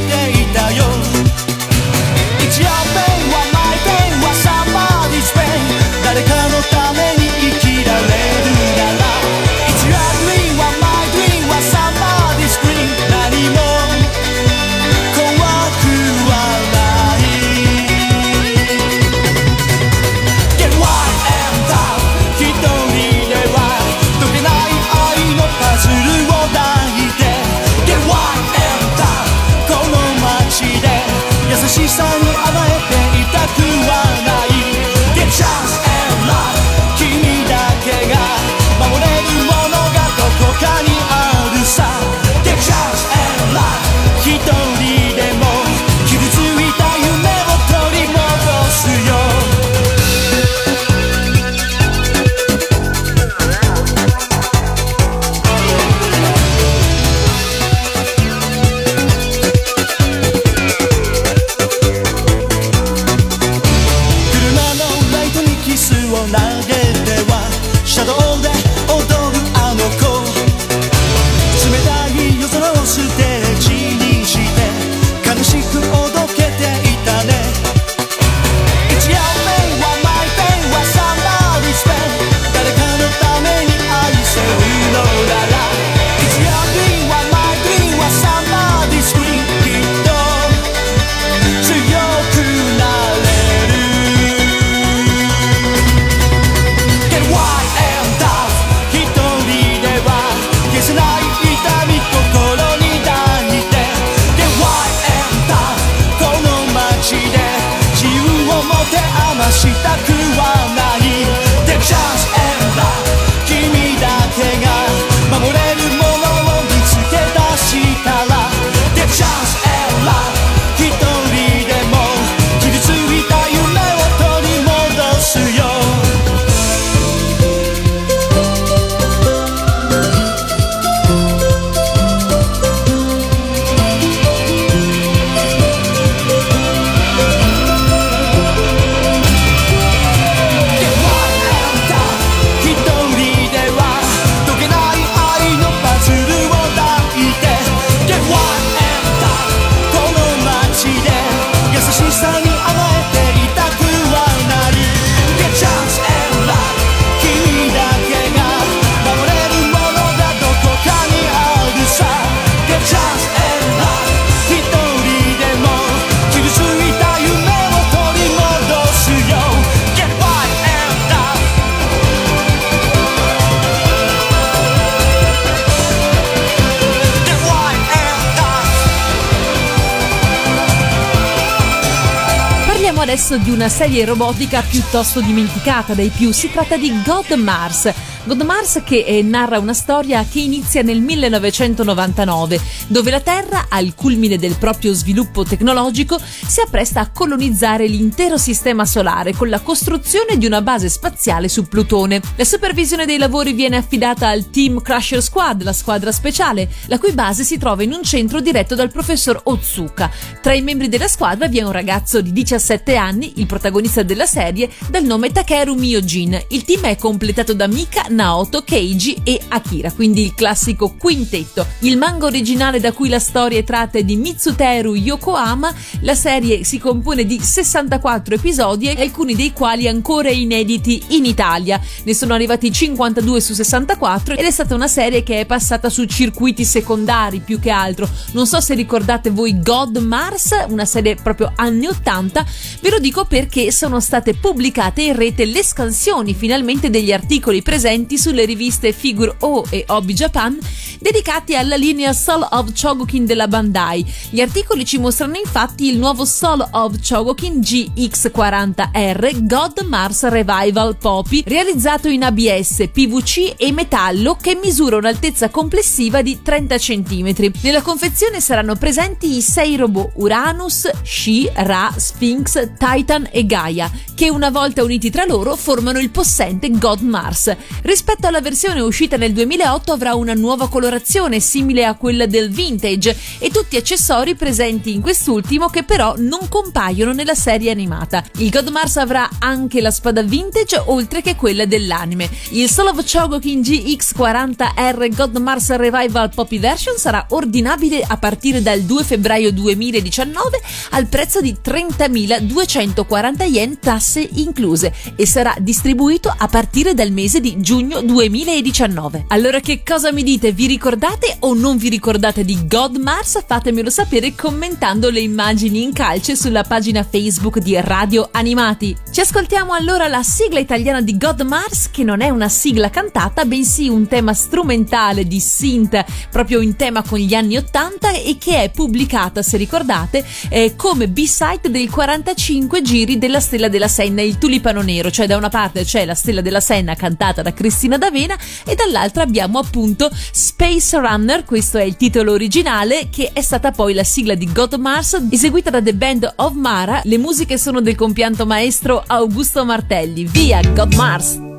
[183.74, 186.32] serie robotica piuttosto dimenticata dai più.
[186.32, 187.92] Si tratta di God Mars.
[188.26, 192.58] God Mars che eh, narra una storia che inizia nel 1999,
[192.88, 198.86] dove la Terra, al culmine del proprio sviluppo tecnologico, si appresta a colonizzare l'intero sistema
[198.86, 202.22] solare con la costruzione di una base spaziale su Plutone.
[202.38, 207.12] La supervisione dei lavori viene affidata al Team Crusher Squad, la squadra speciale, la cui
[207.12, 210.10] base si trova in un centro diretto dal professor Otsuka.
[210.42, 214.26] Tra i membri della squadra vi è un ragazzo di 17 anni, il protagonista della
[214.26, 216.42] serie, dal nome Takeru Miyojin.
[216.48, 221.66] Il team è completato da Mika, Naoto, Keiji e Akira, quindi il classico quintetto.
[221.80, 225.74] Il manga originale da cui la storia è tratta è di Mitsuteru Yokohama.
[226.02, 231.80] La serie si compone di 64 episodi, alcuni dei quali ancora inediti in Italia.
[232.04, 236.06] Ne sono arrivati 52 su 64 ed è stata una serie che è passata su
[236.06, 238.08] circuiti secondari più che altro.
[238.34, 242.46] Non so se ricordate voi God Mars, una serie proprio anni 80,
[242.82, 248.03] ve lo dico perché sono state pubblicate in rete le scansioni finalmente degli articoli presenti
[248.12, 250.58] sulle riviste Figure O e Hobby Japan
[251.00, 254.06] dedicati alla linea Soul of Chogokin della Bandai.
[254.30, 261.44] Gli articoli ci mostrano infatti il nuovo Soul of Chogokin GX40R God Mars Revival Poppy
[261.46, 267.52] realizzato in ABS, PVC e metallo che misura un'altezza complessiva di 30 cm.
[267.62, 274.30] Nella confezione saranno presenti i sei robot Uranus, Shi, Ra, Sphinx, Titan e Gaia, che
[274.30, 277.56] una volta uniti tra loro formano il possente God Mars.
[277.94, 283.16] Rispetto alla versione uscita nel 2008 avrà una nuova colorazione simile a quella del vintage
[283.38, 288.24] e tutti accessori presenti in quest'ultimo che però non compaiono nella serie animata.
[288.38, 292.32] Il God Mars avrà anche la spada vintage oltre che quella dell'anime.
[292.50, 298.82] Il Soul of Chogokin GX40R God Mars Revival Poppy Version sarà ordinabile a partire dal
[298.82, 306.96] 2 febbraio 2019 al prezzo di 30.240 yen tasse incluse e sarà distribuito a partire
[306.96, 309.26] dal mese di giugno 2019.
[309.30, 310.52] Allora che cosa mi dite?
[310.52, 313.44] Vi ricordate o non vi ricordate di God Mars?
[313.46, 318.96] Fatemelo sapere commentando le immagini in calce sulla pagina Facebook di Radio Animati.
[319.12, 323.46] Ci ascoltiamo allora la sigla italiana di God Mars che non è una sigla cantata
[323.46, 328.64] bensì un tema strumentale di synth proprio in tema con gli anni 80 e che
[328.64, 334.38] è pubblicata se ricordate eh, come B-side del 45 giri della Stella della Senna, il
[334.38, 338.38] tulipano nero, cioè da una parte c'è la Stella della Senna cantata da Cristina D'Avena
[338.66, 343.96] e dall'altra abbiamo appunto Space Runner, questo è il titolo originale che è stata poi
[343.96, 347.96] la sigla di God Mars eseguita da The Band of Mara, le musiche sono del
[347.96, 350.26] compianto maestro Augusto Martelli.
[350.26, 351.53] Via God Mars!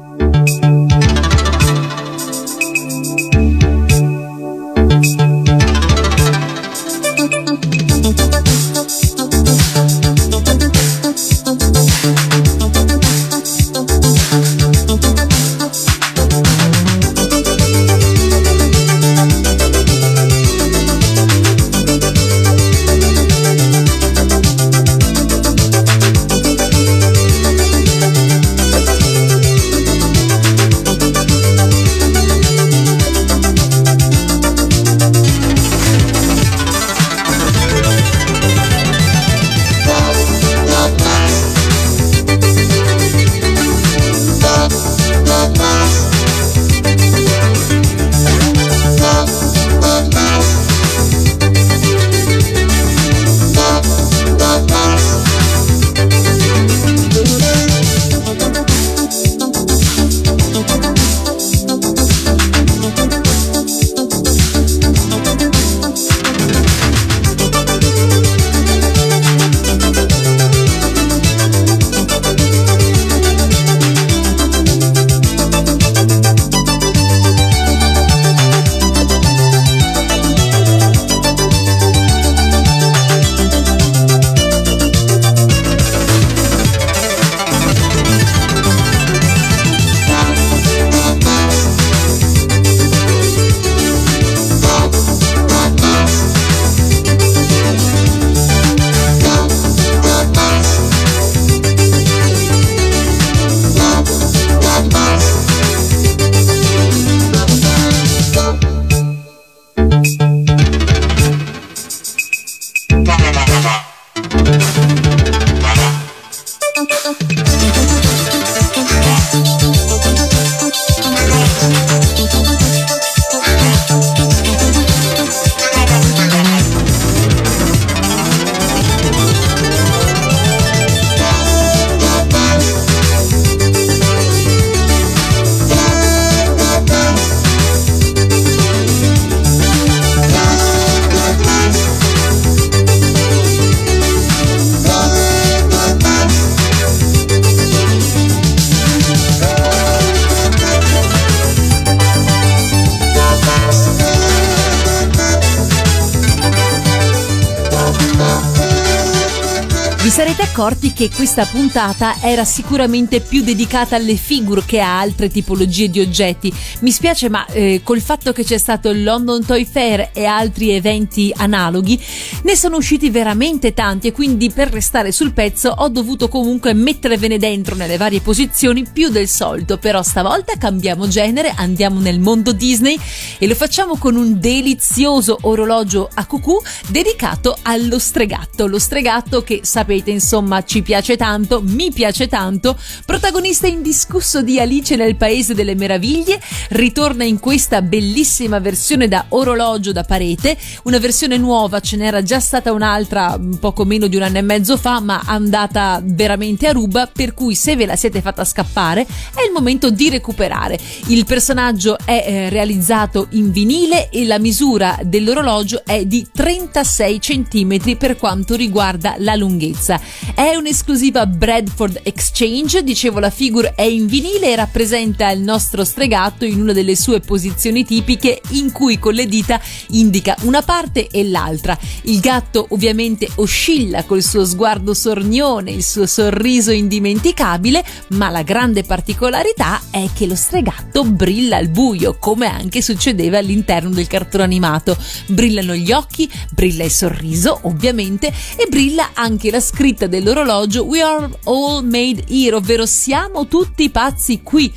[160.65, 166.01] Accorti che questa puntata era sicuramente più dedicata alle figure che a altre tipologie di
[166.01, 166.51] oggetti.
[166.81, 170.71] Mi spiace, ma eh, col fatto che c'è stato il London Toy Fair e altri
[170.71, 172.03] eventi analoghi,
[172.45, 177.37] ne sono usciti veramente tanti e quindi per restare sul pezzo ho dovuto comunque mettervene
[177.37, 179.77] dentro nelle varie posizioni più del solito.
[179.77, 182.99] Però stavolta cambiamo genere, andiamo nel mondo Disney
[183.39, 186.59] e lo facciamo con un delizioso orologio a cucù
[186.89, 188.67] dedicato allo stregatto.
[188.67, 194.97] Lo stregatto che sapete insomma ci piace tanto, mi piace tanto, protagonista indiscusso di Alice
[194.97, 196.41] nel Paese delle Meraviglie,
[196.71, 202.41] ritorna in questa bellissima versione da orologio da parete, una versione nuova, ce n'era già
[202.41, 206.73] stata un'altra un poco meno di un anno e mezzo fa, ma andata veramente a
[206.73, 210.79] ruba, per cui se ve la siete fatta scappare è il momento di recuperare.
[211.07, 217.97] Il personaggio è eh, realizzato in vinile e la misura dell'orologio è di 36 cm
[217.97, 220.01] per quanto riguarda la lunghezza.
[220.35, 226.45] È un'esclusiva Bradford Exchange, dicevo la figure è in vinile e rappresenta il nostro stregatto
[226.45, 231.25] in una delle sue posizioni tipiche in cui con le dita indica una parte e
[231.25, 231.79] l'altra.
[232.03, 238.83] Il gatto ovviamente oscilla col suo sguardo sornione, il suo sorriso indimenticabile, ma la grande
[238.83, 244.97] particolarità è che lo stregatto brilla al buio, come anche succedeva all'interno del cartone animato.
[245.29, 251.29] Brillano gli occhi, brilla il sorriso, ovviamente, e brilla anche la scritta dell'orologio We are
[251.45, 254.73] all made here, ovvero siamo tutti pazzi qui.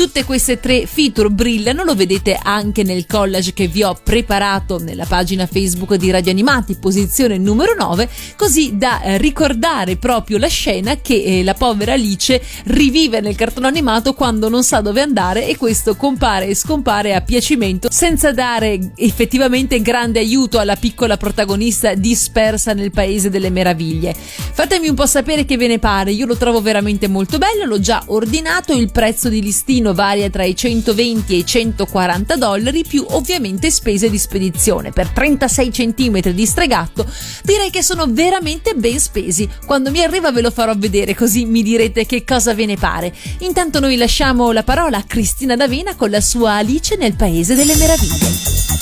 [0.00, 5.04] Tutte queste tre feature brillano, lo vedete anche nel collage che vi ho preparato nella
[5.04, 10.96] pagina Facebook di Radio Animati, posizione numero 9, così da eh, ricordare proprio la scena
[11.02, 15.58] che eh, la povera Alice rivive nel cartone animato quando non sa dove andare e
[15.58, 22.72] questo compare e scompare a piacimento senza dare effettivamente grande aiuto alla piccola protagonista dispersa
[22.72, 24.14] nel paese delle meraviglie.
[24.14, 27.80] Fatemi un po' sapere che ve ne pare, io lo trovo veramente molto bello, l'ho
[27.80, 33.04] già ordinato, il prezzo di listino varia tra i 120 e i 140 dollari più
[33.10, 34.90] ovviamente spese di spedizione.
[34.90, 37.06] Per 36 cm di stregatto
[37.42, 39.48] direi che sono veramente ben spesi.
[39.66, 43.14] Quando mi arriva ve lo farò vedere così mi direte che cosa ve ne pare.
[43.40, 47.76] Intanto noi lasciamo la parola a Cristina D'Avena con la sua Alice nel Paese delle
[47.76, 48.79] Meraviglie.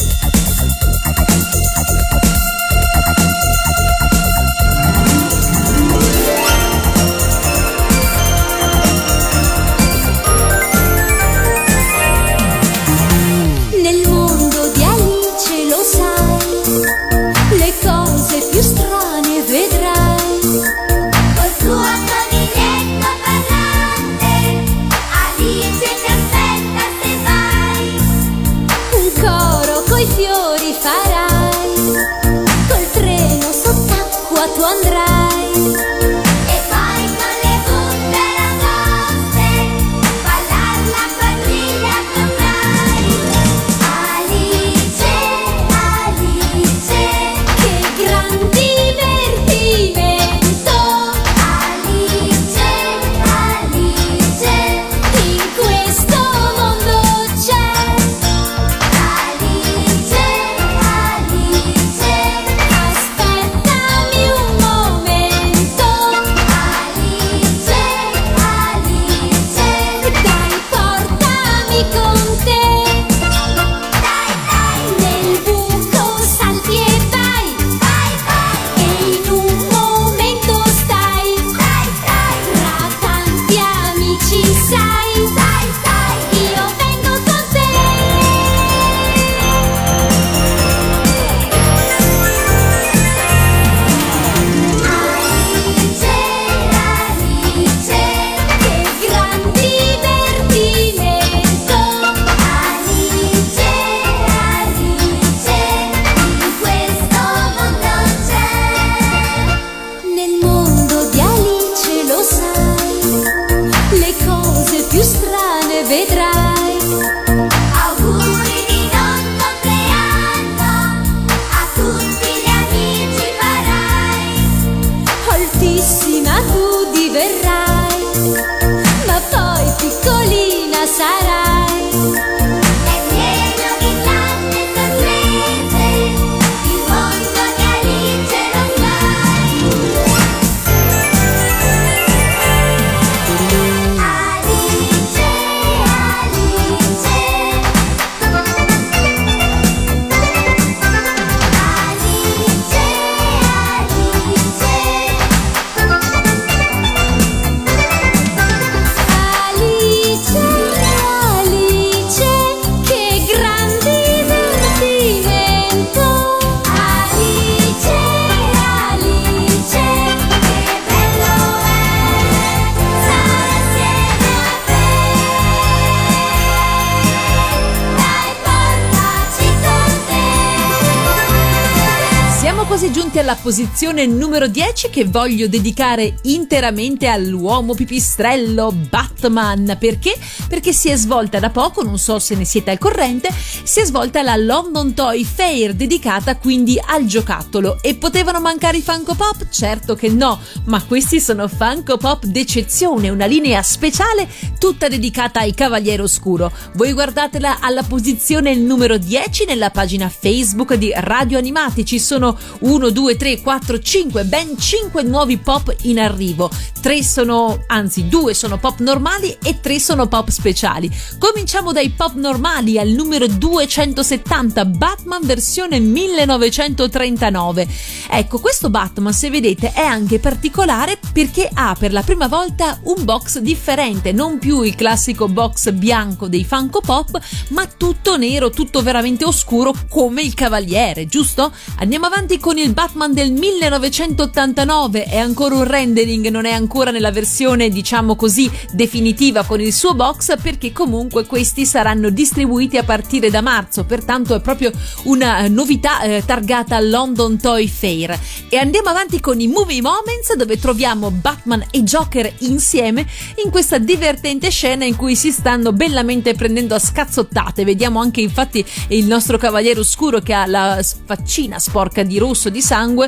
[183.49, 189.74] Posizione numero 10 che voglio dedicare interamente all'uomo pipistrello Batman.
[189.80, 190.14] Perché?
[190.46, 193.86] Perché si è svolta da poco, non so se ne siete al corrente, si è
[193.86, 197.78] svolta la London Toy Fair dedicata quindi al giocattolo.
[197.80, 199.49] E potevano mancare i Funko Pop?
[199.49, 204.28] Certo che no, ma questi sono Funko Pop d'eccezione, una linea speciale
[204.59, 206.53] tutta dedicata ai Cavaliere Oscuro.
[206.74, 211.86] Voi guardatela alla posizione numero 10 nella pagina Facebook di Radio Animati.
[211.86, 216.51] Ci sono 1, 2, 3, 4, 5, ben 5 nuovi pop in arrivo.
[216.80, 220.91] 3 sono, anzi 2 sono pop normali e 3 sono pop speciali.
[221.18, 227.68] Cominciamo dai pop normali al numero 270 Batman versione 1939.
[228.11, 233.05] Ecco, questo Batman, se vedete, è anche particolare perché ha per la prima volta un
[233.05, 237.18] box differente, non più il classico box bianco dei Funko Pop,
[237.49, 241.53] ma tutto nero, tutto veramente oscuro come il Cavaliere, giusto?
[241.78, 247.10] Andiamo avanti con il Batman del 1989, è ancora un rendering, non è ancora nella
[247.10, 253.30] versione diciamo così definitiva con il suo box perché comunque questi saranno distribuiti a partire
[253.30, 254.70] da marzo, pertanto è proprio
[255.04, 258.18] una eh, novità eh, targata London Toy Fair.
[258.48, 263.06] E andiamo avanti con i Movie Moments dove troviamo Batman e Joker insieme
[263.44, 267.64] in questa divertente scena in cui si stanno bellamente prendendo a scazzottate.
[267.64, 272.60] Vediamo anche infatti il nostro cavaliere oscuro che ha la faccina sporca di rosso di
[272.60, 273.07] sangue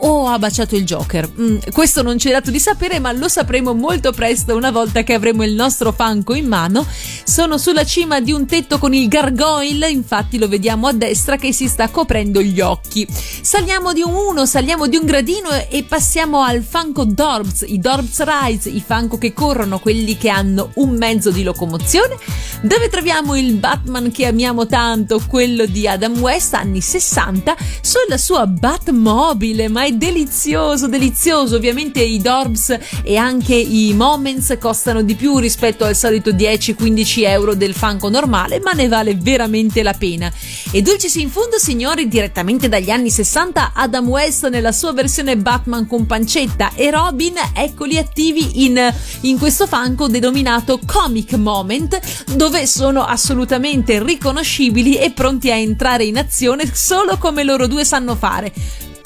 [0.00, 1.28] o ha baciato il Joker.
[1.28, 5.02] Mm, questo non ci è dato di sapere, ma lo sapremo molto presto una volta
[5.02, 6.86] che avremo il nostro Funko in mano.
[7.24, 11.52] Sono sulla cima di un tetto con il gargoyle, infatti lo vediamo a destra che
[11.52, 13.06] si sta coprendo gli occhi.
[13.10, 18.22] Saliamo di un 1, saliamo di un gradino e- passiamo al Funko Dorbs, i Dorbs
[18.24, 22.16] Rise, i Funko che corrono, quelli che hanno un mezzo di locomozione,
[22.62, 28.46] dove troviamo il Batman che amiamo tanto, quello di Adam West, anni 60, sulla sua
[28.46, 31.56] Batmobile, ma delizioso, delizioso.
[31.56, 37.54] Ovviamente i Dorbs e anche i Moments costano di più rispetto al solito 10-15 euro
[37.54, 40.32] del Funko normale, ma ne vale veramente la pena.
[40.70, 45.86] E Dulcis in fondo, signori, direttamente dagli anni 60, Adam West nella sua versione Batman
[45.86, 51.98] con pancetta e Robin, eccoli attivi in, in questo Funko denominato Comic Moment,
[52.34, 58.14] dove sono assolutamente riconoscibili e pronti a entrare in azione solo come loro due sanno
[58.14, 58.52] fare.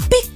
[0.09, 0.34] Peccato,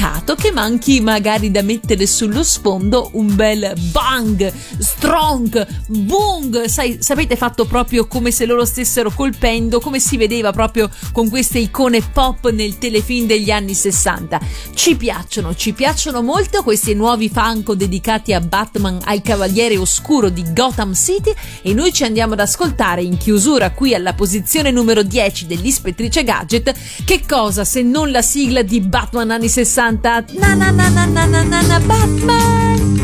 [0.00, 7.36] peccato che manchi magari da mettere sullo sfondo un bel bang, strong, boom, sai, sapete
[7.36, 12.50] fatto proprio come se loro stessero colpendo, come si vedeva proprio con queste icone pop
[12.50, 14.40] nel telefilm degli anni 60.
[14.74, 20.42] Ci piacciono, ci piacciono molto questi nuovi Funko dedicati a Batman, al Cavaliere Oscuro di
[20.52, 21.32] Gotham City
[21.62, 26.74] e noi ci andiamo ad ascoltare in chiusura qui alla posizione numero 10 dell'Ispettrice Gadget
[27.04, 31.42] che cosa se non la sigla Batman anni 60 na na na na na na
[31.44, 32.99] na, na Batman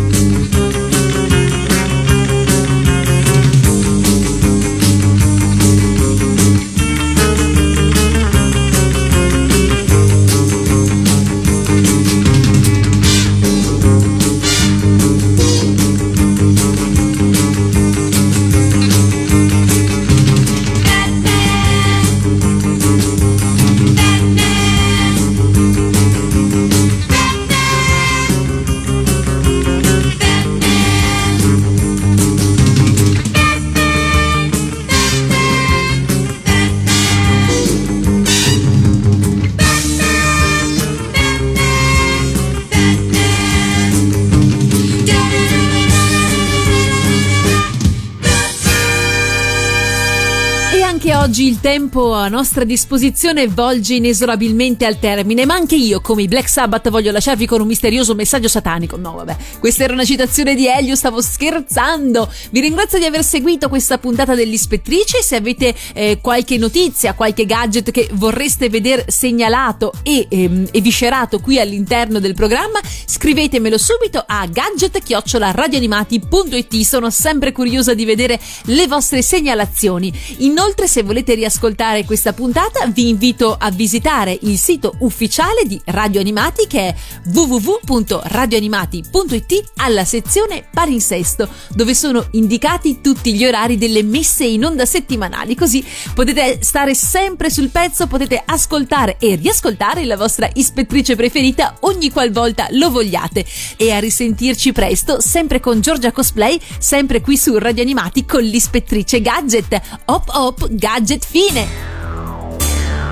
[51.67, 56.91] tempo a nostra disposizione volge inesorabilmente al termine, ma anche io, come i Black Sabbath,
[56.91, 58.97] voglio lasciarvi con un misterioso messaggio satanico.
[58.97, 62.33] No, vabbè, questa era una citazione di Elio, stavo scherzando.
[62.53, 65.25] Vi ringrazio di aver seguito questa puntata dell'Ispettrice.
[65.25, 71.59] Se avete eh, qualche notizia, qualche gadget che vorreste vedere segnalato e ehm, eviscerato qui
[71.59, 76.81] all'interno del programma, scrivetemelo subito a gadget-radioanimati.it.
[76.83, 80.12] Sono sempre curiosa di vedere le vostre segnalazioni.
[80.39, 86.20] Inoltre, se volete riascoltare questa puntata, vi invito a visitare il sito ufficiale di Radio
[86.20, 86.94] Animati che è
[87.32, 95.54] www.radioanimati.it alla sezione palinsesto, dove sono indicati tutti gli orari delle messe in onda settimanali,
[95.54, 95.82] così
[96.14, 102.66] potete stare sempre sul pezzo, potete ascoltare e riascoltare la vostra ispettrice preferita ogni qualvolta
[102.72, 103.46] lo vogliate.
[103.76, 109.22] E a risentirci presto, sempre con Giorgia Cosplay, sempre qui su Radio Animati con l'ispettrice
[109.22, 109.80] Gadget.
[110.07, 111.84] Hop hop, gadget fine!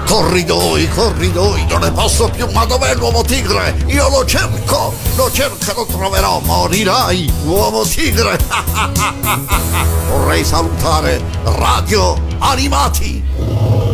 [0.06, 3.74] Corridoi, corridoi, non ne posso più, ma dov'è l'uomo tigre?
[3.86, 8.38] Io lo cerco, lo cerco lo troverò, morirai, uomo tigre!
[10.08, 13.93] Vorrei salutare Radio Animati!